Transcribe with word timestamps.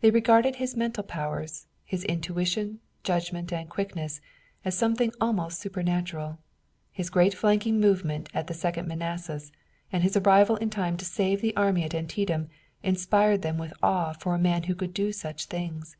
They 0.00 0.10
regarded 0.10 0.56
his 0.56 0.76
mental 0.76 1.04
powers, 1.04 1.68
his 1.84 2.02
intuition, 2.02 2.80
judgment 3.04 3.52
and 3.52 3.68
quickness 3.70 4.20
as 4.64 4.76
something 4.76 5.12
almost 5.20 5.60
supernatural. 5.60 6.40
His 6.90 7.10
great 7.10 7.32
flanking 7.32 7.78
movement 7.78 8.28
at 8.34 8.48
the 8.48 8.54
Second 8.54 8.88
Manassas, 8.88 9.52
and 9.92 10.02
his 10.02 10.16
arrival 10.16 10.56
in 10.56 10.68
time 10.70 10.96
to 10.96 11.04
save 11.04 11.40
the 11.42 11.54
army 11.54 11.84
at 11.84 11.94
Antietam, 11.94 12.48
inspired 12.82 13.42
them 13.42 13.56
with 13.56 13.72
awe 13.84 14.12
for 14.14 14.34
a 14.34 14.36
man 14.36 14.64
who 14.64 14.74
could 14.74 14.92
do 14.92 15.12
such 15.12 15.44
things. 15.44 15.96